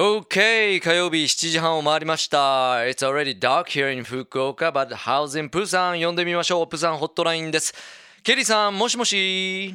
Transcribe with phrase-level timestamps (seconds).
[0.00, 2.84] Okay, 火曜日7時半を回りました。
[2.84, 6.00] It's already dark here in Fukuoka, but how's in Busan?
[6.00, 6.68] 呼んでみましょう。
[6.68, 7.74] プサンホットラインです。
[8.22, 9.74] ケリーさん、もしもし。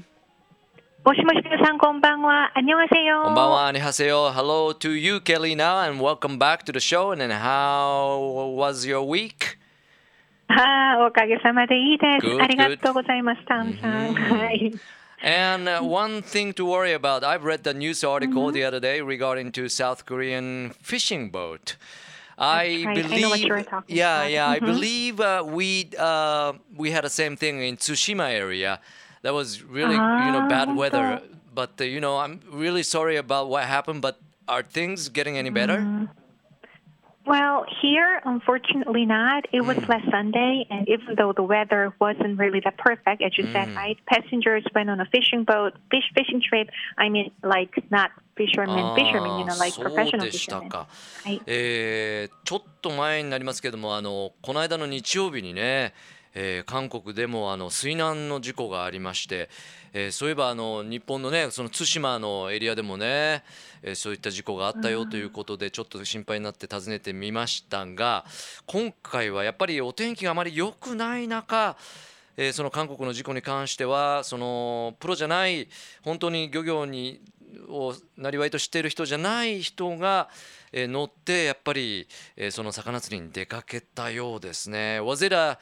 [1.03, 2.57] もしもし皆さんこんばんは。
[2.57, 3.23] あにょはせよ。
[3.25, 4.31] こんばんは、アニハセヨ。
[4.31, 7.11] Hello to you, Kelly, now, and welcome back to the show.
[7.11, 9.57] And how was your week?
[10.47, 12.41] ああ、おかげさまでいいです。
[12.41, 14.13] ありがとうございます、タンさん。
[14.13, 14.71] はい。
[15.23, 19.53] And uh, one thing to worry about, I've read the news article the other day regarding
[19.53, 21.77] to South Korean fishing boat.
[22.37, 22.97] I right.
[22.97, 24.31] I believe, what you were talking yeah, about.
[24.31, 28.81] yeah, I believe uh, we uh, we had the same thing in Tsushima area.
[29.21, 31.21] That was really, you know, bad Ah, weather.
[31.55, 34.01] But uh, you know, I'm really sorry about what happened.
[34.01, 34.19] But
[34.49, 36.09] are things getting any better?
[37.26, 39.44] Well, here, unfortunately not.
[39.52, 43.44] It was last Sunday, and even though the weather wasn't really that perfect, as you
[43.52, 43.98] said, right?
[44.06, 46.70] Passengers went on a fishing boat, fish fishing trip.
[46.96, 50.68] I mean, like not fishermen, fishermen, you know, like そう professional でした fishermen.
[50.70, 50.86] か。
[51.22, 51.42] はい。
[51.46, 55.92] えーちょっと前になりますけどもあのこの間の日曜日にね、
[56.35, 59.49] えー韓国でもあの水難の事故がありまして、
[59.93, 63.43] えーそういえばあの日本のねその対馬のエリアでもね、
[63.81, 68.25] えーそういった事故があったよということでちょっと心配になって訪ねてみましたが
[68.65, 71.75] 今回はやっぱりお天気があまり良くない中
[72.37, 75.67] えーその韓国の事故に関してはそのプロじゃない
[76.01, 77.21] 本当に漁業に
[77.69, 80.29] をなりわいとしている人じゃない人が、
[80.71, 84.99] えー乗ってやっぱり、えーその魚釣りに出かけたようですね。
[84.99, 85.59] Was it a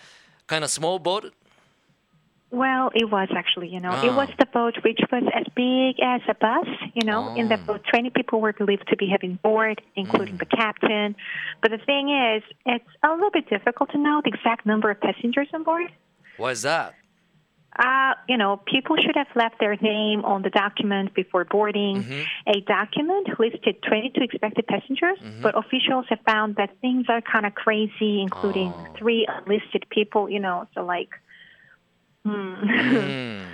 [0.51, 1.33] kind of small boat?
[2.63, 4.05] Well, it was actually, you know, Ah.
[4.05, 6.67] it was the boat which was as big as a bus.
[6.93, 7.65] You know, in the Ah.
[7.67, 11.15] boat, 20 people were believed to be having board, including the captain.
[11.61, 14.99] But the thing is, it's a little bit difficult to know the exact number of
[14.99, 15.89] passengers on board.
[16.35, 16.95] Why is that?
[17.78, 22.02] Uh, you know, people should have left their name on the document before boarding.
[22.46, 27.54] A document listed 22 expected passengers, but officials have found that things are kind of
[27.54, 28.86] crazy, including Oh.
[28.98, 30.30] three unlisted people.
[30.30, 31.10] You know, so like,
[32.24, 33.44] うん。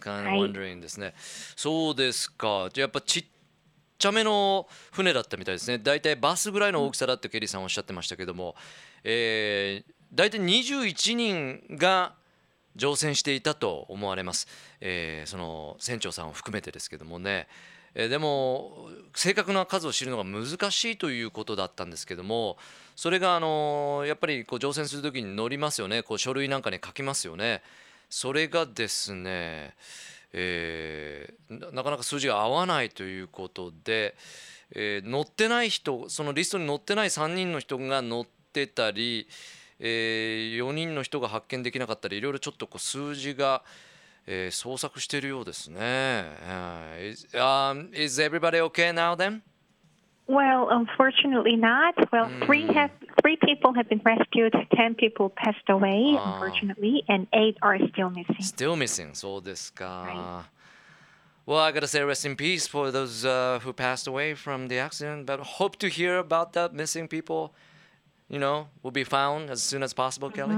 [0.00, 1.14] kind of はい wondering ですね。
[1.56, 2.68] そうですか。
[2.72, 3.24] じゃあやっぱちっ
[3.98, 5.78] ちゃめの船だったみたいですね。
[5.78, 8.54] 大体バスぐらいの大きさだってケリーさんおっしゃってましたけども、
[9.02, 12.14] えー、大体21人が
[12.79, 14.47] 乗船していたと思われます。
[14.81, 17.47] えーその船長さんを含めてですけどもね。
[17.93, 22.57] えーでも正確な数を知るのが難しいということだったんですけども
[22.95, 27.61] それがあのやっぱりこう乗船する時に載りますよねこう書類なんかに書きますよね
[28.09, 29.73] それがですね、
[30.33, 34.15] えーなかなか数字が合わないということで、
[34.75, 39.27] えー載ってない人そのリストに載ってない3人の人が載ってたり、
[39.79, 43.63] え4人の人が発見できなかったりいろいろちょっとこう数字が、
[44.27, 45.79] えー創作しているようですね。
[45.79, 49.41] はい Is, um, is everybody okay now then?
[50.27, 51.95] well, unfortunately not.
[52.11, 52.91] Well, three have
[53.23, 56.35] three people have been rescued, ten people passed away, Ah.
[56.35, 58.41] unfortunately, and eight are still missing.
[58.41, 59.15] Still missing.
[59.15, 59.85] そうですか。
[59.85, 60.45] は
[61.47, 64.77] Well, I gotta say rest in peace for those uh, who passed away from the
[64.77, 67.49] accident, but hope to hear about that missing people.
[68.29, 70.55] You know, will be found as soon as possible, Kelly.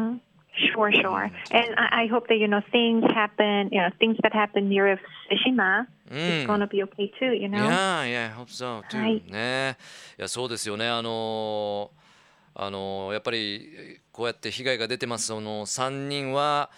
[0.74, 1.32] Sure, sure.
[1.52, 3.70] And I, I hope that you know things happen.
[3.72, 5.00] You know things that happen near
[5.32, 5.88] Fukushima
[6.46, 7.32] going to be okay too.
[7.34, 7.58] You know.
[7.64, 8.98] Yeah, yeah, hope so too.
[9.00, 9.78] はいね。
[10.20, 10.90] いや、そうですよね。
[10.90, 12.02] あのー
[12.54, 13.70] あのーやっぱり
[14.12, 15.28] こうやって被害が出てます。
[15.28, 16.70] その3人は、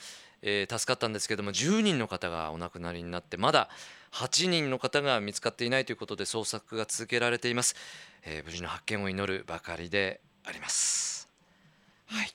[0.43, 3.69] えー助かったんですけども、10人の方がお亡くなりになって、まだ
[4.11, 7.75] 8人の方が見つかっていないということで捜索が続けられています。
[8.23, 11.28] えー無事の発見を祈るばかりで あります。
[12.06, 12.30] はい。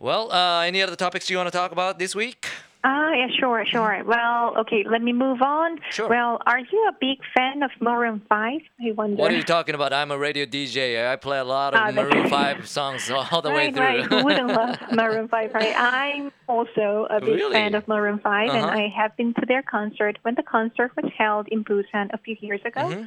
[0.00, 2.46] Well, uh, any other topics you want to talk about this week?
[2.84, 4.04] Ah, yeah, sure, sure.
[4.06, 5.80] Well, okay, let me move on.
[5.90, 6.08] Sure.
[6.08, 8.60] Well, are you a big fan of Maroon Five?
[8.80, 9.16] I wonder.
[9.20, 9.92] What are you talking about?
[9.92, 11.04] I'm a radio DJ.
[11.10, 12.56] I play a lot of Ah, that's Maroon right.
[12.56, 13.84] 5 songs all the way right, through.
[13.84, 14.04] right.
[14.06, 15.74] Who wouldn't love Maroon 5, right?
[15.76, 17.54] I'm also a big Really?
[17.54, 18.78] fan of Maroon 5, and Uh-huh.
[18.78, 22.36] I have been to their concert when the concert was held in Busan a few
[22.40, 22.82] years ago.
[22.82, 23.04] Mm-hmm.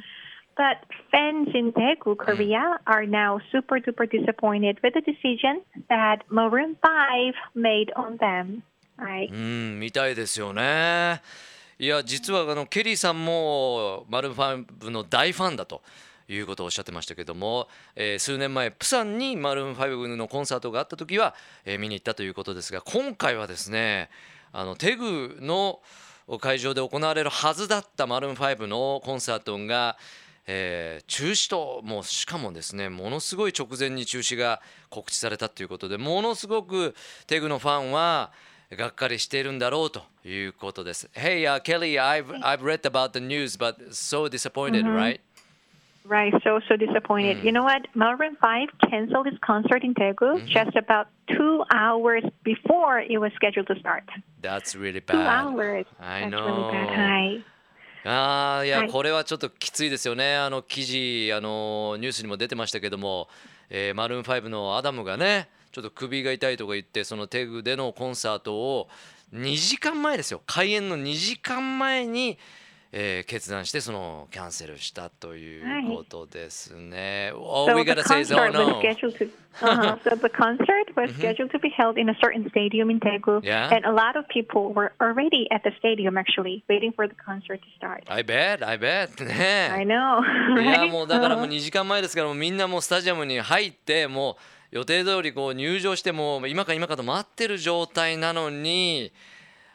[0.57, 0.77] But
[1.11, 7.33] fans in Daegu, Korea, are now super duper disappointed with the decision that Maroon 5
[7.53, 8.63] made on them.
[8.97, 9.31] Right?
[9.31, 11.21] うん、みたいですよね。
[11.77, 15.83] いや、実はあのケリーさんもマルーン5の大ファンだと
[16.27, 24.09] いうことをおっしゃってましたけども、えー数年前、プサンにマルーン5のコンサートがあった時は、えー見に行ったということですが、今回はですね、
[24.51, 25.81] あのテグの
[26.41, 29.97] 会場で行われるはずだったマルーン5のコンサートが、
[30.47, 36.95] えー中止ともうしかもですねものすごい直前に中止が告知されたということでものすごく
[37.27, 38.31] テグのファンは
[38.71, 41.09] がっかりしているんだろうということです。
[41.13, 45.21] Hey, uh, Kelly, I've, I've read about the news, but so disappointed, right?
[46.05, 47.43] Right, so so disappointed.
[47.43, 47.87] You know what?
[47.93, 53.67] Maroon Five canceled its concert in Daegu just about two hours before it was scheduled
[53.67, 54.03] to start.
[54.41, 55.27] That's really Two bad.
[55.27, 55.85] hours.
[55.99, 56.45] I That's know.
[56.45, 56.89] really bad.
[56.95, 57.43] Hi.
[58.09, 58.89] あーいや、はい。
[58.89, 63.27] これはちょっときついですよね、あの記事あの、ニュースにも出てましたけども、
[63.69, 68.87] えーマルーン5のアダムがね、ちょっと首が痛いとか言って、そのテグでのコンサートを
[69.33, 72.37] 2時間前ですよ、開演の2時間前に、
[72.99, 77.31] えー決断して、そのキャンセルしたということですね。
[77.35, 78.81] All So we gotta say is, oh no.
[78.81, 79.29] to.
[79.59, 79.97] Uh-huh.
[80.03, 83.69] so the concert was scheduled to be held in a certain stadium in Daegu, Yeah.
[83.71, 87.59] and a lot of people were already at the stadium actually waiting for the concert
[87.61, 88.03] to start.
[88.07, 89.23] I bet, I bet.
[89.23, 90.21] ね I know.
[90.59, 90.87] いや?
[90.87, 91.49] もうだからもう Uh-huh.
[91.55, 94.37] 2時間前ですからもうみんなもうスタジアムに入っても
[94.71, 99.11] う予定通りこう入場してもう今か今かと待ってる状態なのに、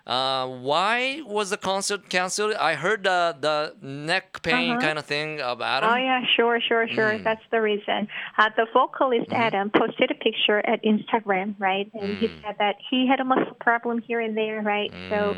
[0.07, 2.55] uh, Why was the concert canceled?
[2.55, 4.81] I heard the, the neck pain Uh-huh.
[4.81, 5.91] kind of thing of Adam.
[5.93, 7.19] Oh yeah, sure, sure, sure.
[7.19, 7.25] Mm.
[7.25, 8.09] That's the reason.
[8.39, 9.43] Uh, the vocalist Mm-hmm.
[9.47, 11.89] Adam posted a picture at Instagram, right?
[11.95, 12.43] And he Mm.
[12.43, 14.91] said that he had a muscle problem here and there, right?
[15.11, 15.37] So,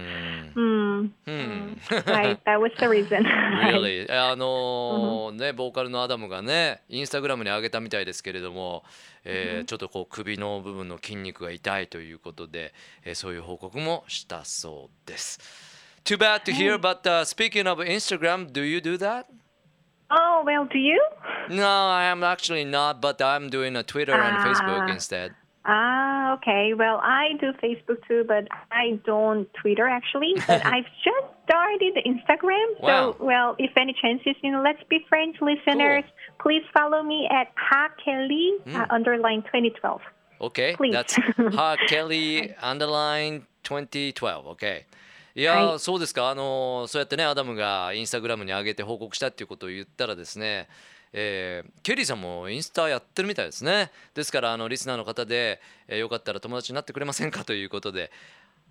[0.55, 0.55] Mm.
[0.55, 1.75] hmm, Hmm.
[2.07, 3.25] right, that was the reason.
[3.25, 4.07] Really?
[4.11, 8.85] あのーねボーカルのアダムがねインスタグラムに上げたみたいですけれども、
[9.25, 12.73] えーちょっとこう首の部分の筋肉が痛いということで、
[13.05, 15.40] えーそういう報告もしたそうです。
[16.06, 19.26] Too bad to hear, but、uh, speaking of Instagram, do you do that?
[20.10, 21.00] Oh well, do you?
[21.50, 24.92] No, I am actually not, but I'm doing a Twitter and Facebook Ah.
[24.92, 25.32] instead.
[25.66, 26.74] Ah, okay.
[26.74, 30.34] Well, I do Facebook too, but I don't Twitter actually.
[30.48, 32.80] But I've just started the Instagram.
[32.82, 33.12] Wow.
[33.20, 36.06] So, well, if any chances, you know, let's be friends, listeners.
[36.42, 40.02] Please follow me at Ha Kelly uh, underline 2012.
[40.42, 40.94] Okay, Please.
[40.94, 44.15] that's Ha Kelly underline 2012.
[44.55, 44.83] Okay.
[45.35, 45.79] いやー、はい。
[45.81, 46.31] そうですか。
[46.31, 50.69] あのーそうやってねアダムがインスタグラムに上げて報告したっていうことを言ったらですね、
[51.13, 53.91] えーケリーさんもインスタやってるみたいですね。
[54.15, 58.11] ですからあのリスナーの方で、えーよかったら友達になってくれませんかということで。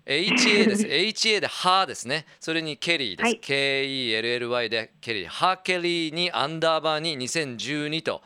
[0.06, 0.82] HA です。
[0.86, 2.26] HA で「は」ですね。
[2.38, 3.40] それにケリーです、はい。
[3.40, 5.26] KELLY でケリー。
[5.28, 8.22] ハケリーにアンダーバーに2012と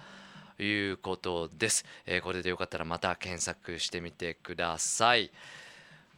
[0.62, 5.30] いうことです、えーこれでよかったらまた検索してみてください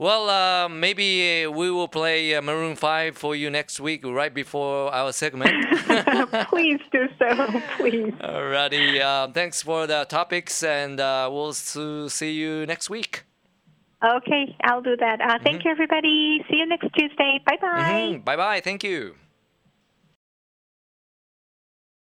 [0.00, 4.32] Well, uh, maybe uh, we will play uh, Maroon 5 for you next week, right
[4.32, 5.50] before our segment.
[6.48, 8.14] please do so, please.
[8.14, 13.24] Alrighty, uh, thanks for the topics, and uh, we'll see you next week.
[14.02, 15.20] Okay, I'll do that.
[15.20, 16.46] Uh, thank you, everybody.
[16.48, 17.38] See you next Tuesday.
[17.44, 18.22] Bye bye.
[18.24, 19.16] Bye bye, thank you.